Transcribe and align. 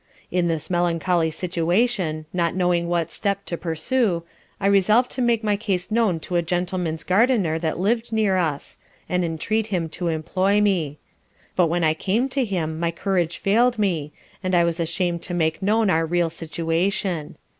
In 0.31 0.47
this 0.47 0.71
melancholy 0.71 1.29
situation, 1.29 2.25
not 2.33 2.55
knowing 2.55 2.87
what 2.89 3.11
step 3.11 3.45
to 3.45 3.55
pursue, 3.55 4.23
I 4.59 4.65
resolved 4.65 5.11
to 5.11 5.21
make 5.21 5.43
my 5.43 5.55
case 5.55 5.91
known 5.91 6.19
to 6.21 6.37
a 6.37 6.41
Gentleman's 6.41 7.03
Gardiner 7.03 7.59
that 7.59 7.77
lived 7.77 8.11
near 8.11 8.35
us, 8.35 8.79
and 9.07 9.23
entreat 9.23 9.67
him 9.67 9.89
to 9.89 10.07
employ 10.07 10.59
me: 10.59 10.97
but 11.55 11.67
when 11.67 11.83
I 11.83 11.93
came 11.93 12.29
to 12.29 12.43
him, 12.43 12.79
my 12.79 12.89
courage 12.89 13.37
failed 13.37 13.77
me, 13.77 14.11
and 14.43 14.55
I 14.55 14.63
was 14.63 14.79
ashamed 14.79 15.21
to 15.21 15.35
make 15.35 15.61
known 15.61 15.87
our 15.91 16.07
real 16.07 16.31
situation. 16.31 17.37